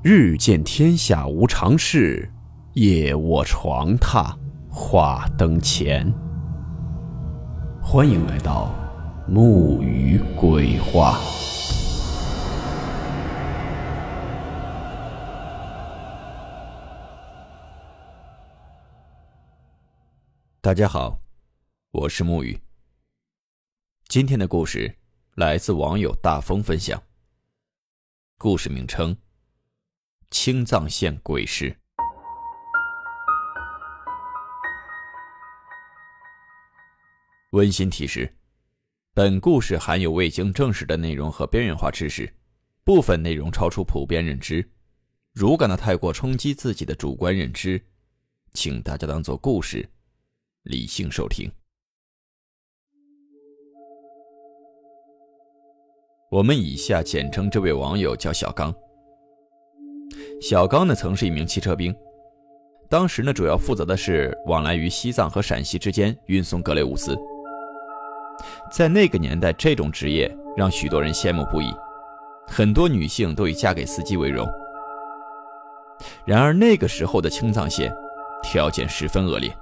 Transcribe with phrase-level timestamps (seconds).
[0.00, 2.30] 日见天下无常事，
[2.74, 4.32] 夜卧床榻
[4.70, 6.08] 话灯前。
[7.82, 8.72] 欢迎来到
[9.26, 11.18] 木鱼鬼话。
[20.60, 21.20] 大家好，
[21.90, 22.56] 我是木鱼。
[24.06, 24.96] 今天的故事
[25.34, 27.02] 来自网友大风分享。
[28.38, 29.16] 故事名称。
[30.30, 31.74] 青藏线鬼市。
[37.52, 38.36] 温馨提示：
[39.14, 42.30] 本故事含有未经证实的内容和边缘化知识，
[42.84, 44.70] 部分内容超出普遍认知。
[45.32, 47.82] 如感到太过冲击自己的主观认知，
[48.52, 49.88] 请大家当做故事，
[50.64, 51.50] 理性收听。
[56.30, 58.74] 我们以下简称这位网友叫小刚。
[60.40, 61.94] 小刚呢，曾是一名汽车兵，
[62.88, 67.18] 当时呢，主要负责的是往来于西藏和陕西之间运送格雷乌斯。
[68.70, 71.74] 在那个年代，这种职业让许多人羡慕不已，
[72.46, 74.46] 很多女性都以嫁给司机为荣。
[76.24, 77.92] 然而那个时候的青藏线
[78.44, 79.52] 条件十分恶劣，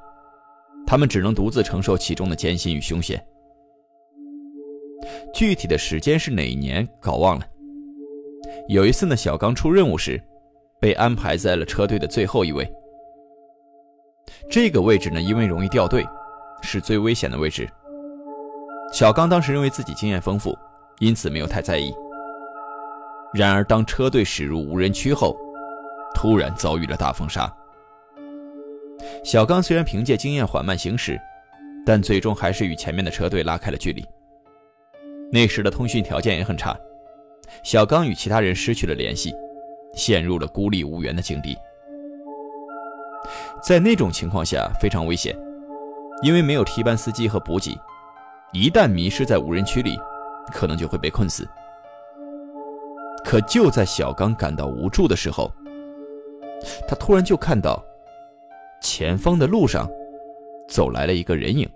[0.87, 3.25] 他们只能独自承受其中的艰辛与凶险。
[5.33, 7.47] 具体的时间是哪一年，搞忘了。
[8.69, 10.23] 有一次呢，小刚出任务时。
[10.81, 12.71] 被安排在了车队的最后一位。
[14.51, 16.05] 这个位置呢，因为容易掉队，
[16.63, 17.69] 是最危险的位置。
[18.93, 20.57] 小刚当时认为自己经验丰富，
[21.01, 21.93] 因此没有太在意。
[23.35, 25.37] 然而，当车队驶入无人区后，
[26.15, 27.53] 突然遭遇了大风沙。
[29.23, 31.21] 小刚虽然凭借经验缓慢行驶，
[31.85, 34.05] 但最终还是与前面的车队拉开了距离。
[35.31, 36.79] 那时的通讯条件也很差，
[37.65, 39.35] 小刚与其他人失去了联系。
[39.97, 41.59] 陷入了孤立无援的境地，
[43.63, 45.37] 在那种情况下非常危险，
[46.23, 47.77] 因为没有替班司机和补给，
[48.53, 49.99] 一旦迷失在无人区里，
[50.53, 51.49] 可能就会被困死。
[53.25, 55.51] 可就在小刚感到无助的时候，
[56.87, 57.83] 他突然就看到
[58.81, 59.91] 前方的路上
[60.69, 61.69] 走来了一个人影，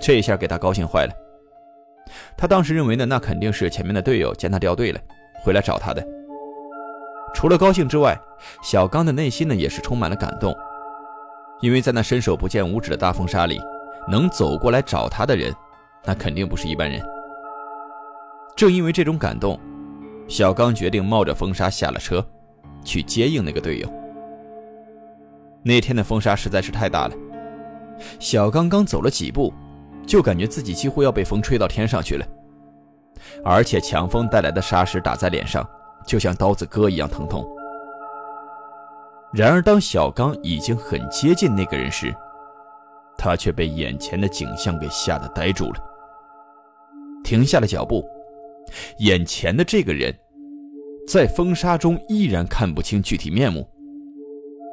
[0.00, 1.12] 这一下给他高兴坏了。
[2.36, 4.98] 他当时认为呢，那肯定是前面的队友见他掉队了，
[5.44, 6.04] 回来找他的。
[7.34, 8.18] 除了高兴之外，
[8.62, 10.56] 小刚的内心呢也是充满了感动，
[11.60, 13.60] 因为在那伸手不见五指的大风沙里，
[14.08, 15.54] 能走过来找他的人，
[16.04, 17.00] 那肯定不是一般人。
[18.56, 19.60] 正因为这种感动，
[20.28, 22.24] 小刚决定冒着风沙下了车，
[22.82, 23.92] 去接应那个队友。
[25.62, 27.14] 那天的风沙实在是太大了，
[28.18, 29.52] 小刚刚走了几步，
[30.06, 32.26] 就感觉自己几乎要被风吹到天上去了，
[33.44, 35.68] 而且强风带来的沙石打在脸上。
[36.06, 37.46] 就像刀子割一样疼痛。
[39.32, 42.14] 然而，当小刚已经很接近那个人时，
[43.18, 45.80] 他却被眼前的景象给吓得呆住了，
[47.24, 48.08] 停下了脚步。
[48.98, 50.14] 眼前的这个人，
[51.06, 53.68] 在风沙中依然看不清具体面目，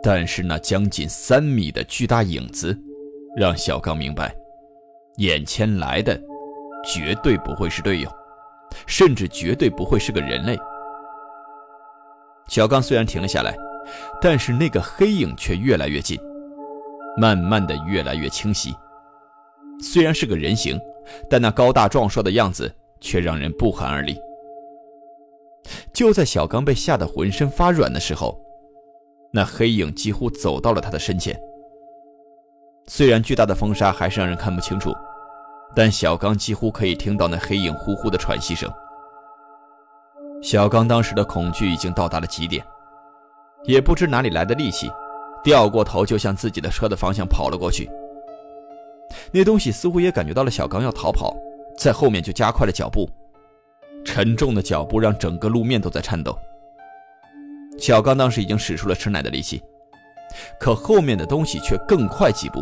[0.01, 2.77] 但是那将近三米的巨大影子，
[3.35, 4.33] 让小刚明白，
[5.17, 6.19] 眼前来的
[6.85, 8.09] 绝对不会是队友，
[8.87, 10.57] 甚至绝对不会是个人类。
[12.53, 13.51] 小刚虽然停了下来，
[14.21, 16.19] 但是那个黑影却越来越近，
[17.17, 18.71] 慢慢的越来越清晰。
[19.81, 20.79] 虽然是个人形，
[21.27, 22.71] 但那高大壮硕的样子
[23.01, 24.15] 却让人不寒而栗。
[25.91, 28.39] 就在小刚被吓得浑身发软的时候，
[29.31, 31.35] 那黑影几乎走到了他的身前。
[32.85, 34.93] 虽然巨大的风沙还是让人看不清楚，
[35.75, 38.71] 但小刚几乎可以听到那黑影呼呼的喘息声。
[40.43, 42.61] 小刚当时的恐惧已经到达了极点，
[43.63, 44.91] 也不知哪里来的力气，
[45.41, 47.89] 掉过头就向自己的车的方向跑了过去。
[49.31, 51.33] 那东西似乎也感觉到了小刚要逃跑，
[51.77, 53.09] 在后面就加快了脚步，
[54.03, 56.37] 沉重的脚步让整个路面都在颤抖。
[57.79, 59.63] 小刚当时已经使出了吃奶的力气，
[60.59, 62.61] 可后面的东西却更快几步，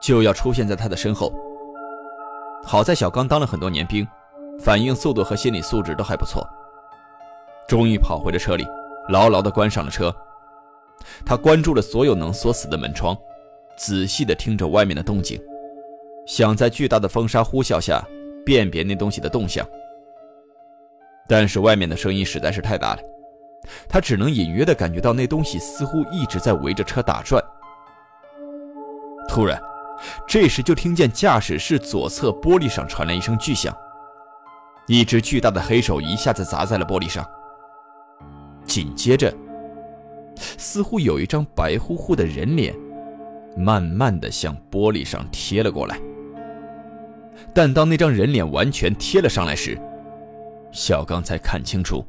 [0.00, 1.32] 就要出现在他的身后。
[2.62, 4.06] 好在小刚当了很多年兵，
[4.60, 6.48] 反应速度和心理素质都还不错。
[7.68, 8.66] 终于跑回了车里，
[9.10, 10.12] 牢牢地关上了车。
[11.24, 13.16] 他关注了所有能锁死的门窗，
[13.76, 15.38] 仔细地听着外面的动静，
[16.26, 18.02] 想在巨大的风沙呼啸下
[18.44, 19.64] 辨别那东西的动向。
[21.28, 23.02] 但是外面的声音实在是太大了，
[23.86, 27.42] 他只能隐约地感觉到那东西似乎一直在围着车打转。
[29.28, 29.60] 突然，
[30.26, 33.76] 这时就听见驾驶室左侧玻璃上传来一声巨响，
[34.86, 37.28] 一只巨大的黑手一下子砸在了玻璃上。
[38.68, 39.34] 紧接着，
[40.36, 42.72] 似乎有一张白乎乎的人脸，
[43.56, 45.98] 慢慢的向玻璃上贴了过来。
[47.54, 49.76] 但当那张人脸完全贴了上来时，
[50.70, 52.04] 小刚才看清楚，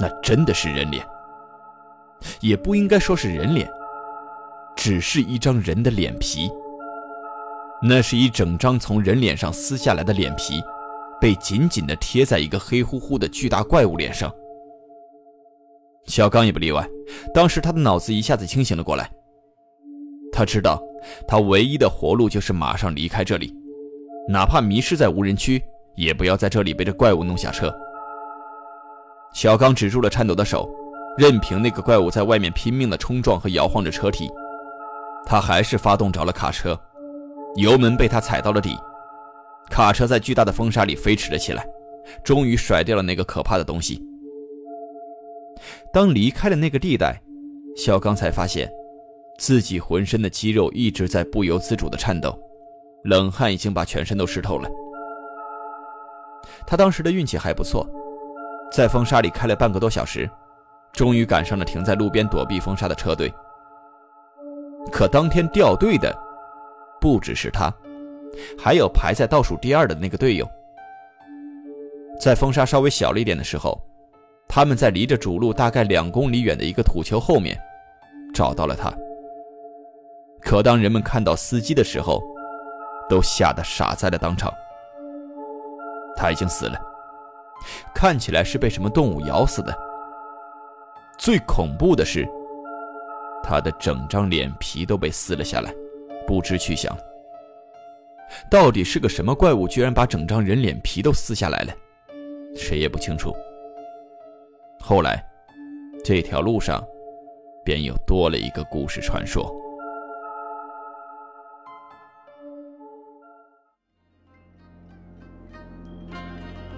[0.00, 1.06] 那真的是人脸，
[2.40, 3.68] 也不应该说是人脸，
[4.74, 6.50] 只是一张人的脸皮。
[7.82, 10.54] 那是一整张从人脸上撕下来的脸皮，
[11.20, 14.34] 被紧紧地贴在一个黑乎乎的巨大怪物脸上。
[16.14, 16.88] 小刚也不例外，
[17.34, 19.10] 当时他的脑子一下子清醒了过来。
[20.32, 20.80] 他知道，
[21.26, 23.52] 他唯一的活路就是马上离开这里，
[24.28, 25.60] 哪怕迷失在无人区，
[25.96, 27.74] 也不要在这里被这怪物弄下车。
[29.32, 30.72] 小刚止住了颤抖的手，
[31.18, 34.30] 任凭那个怪物在外面拼命地冲撞和摇晃着车体，
[35.26, 36.80] 他还是发动着了卡车，
[37.56, 38.78] 油门被他踩到了底，
[39.68, 41.66] 卡车在巨大的风沙里飞驰了起来，
[42.22, 44.00] 终于甩掉了那个可怕的东西。
[45.94, 47.22] 当离开了那个地带，
[47.76, 48.68] 小刚才发现，
[49.38, 52.36] 自己浑身的肌肉一直在不由自主的颤抖，
[53.04, 54.68] 冷汗已经把全身都湿透了。
[56.66, 57.88] 他当时的运气还不错，
[58.72, 60.28] 在风沙里开了半个多小时，
[60.92, 63.32] 终于赶上了停在路边躲避风沙的车队。
[64.90, 66.12] 可当天掉队的，
[67.00, 67.72] 不只是他，
[68.58, 70.44] 还有排在倒数第二的那个队友。
[72.20, 73.80] 在风沙稍微小了一点的时候。
[74.48, 77.58] 他们在离着主路大概两公里远的一个土丘后面，
[78.32, 78.92] 找到了他。
[80.40, 82.22] 可当人们看到司机的时候，
[83.08, 84.52] 都吓得傻在了当场。
[86.16, 86.78] 他已经死了，
[87.94, 89.76] 看起来是被什么动物咬死的。
[91.18, 92.28] 最恐怖的是，
[93.42, 95.74] 他的整张脸皮都被撕了下来，
[96.26, 96.96] 不知去向。
[98.50, 101.72] 到底是个什么怪物，居然把整张人脸皮都撕下来了？
[102.54, 103.34] 谁也不清楚。
[104.86, 105.24] 后来，
[106.04, 106.84] 这条路上
[107.64, 109.50] 便又多了一个故事传说。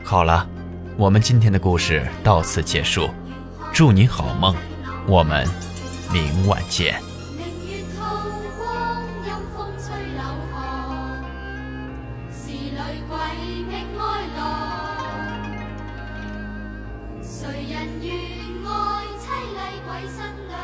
[0.04, 0.48] 好了，
[0.96, 3.10] 我们今天的故事到此结束，
[3.72, 4.54] 祝你好梦，
[5.08, 5.44] 我们
[6.12, 6.94] 明晚见。
[17.46, 18.12] 谁人愿
[18.66, 20.55] 爱凄厉鬼新娘？